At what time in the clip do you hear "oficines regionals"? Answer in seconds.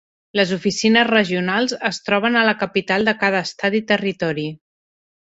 0.55-1.75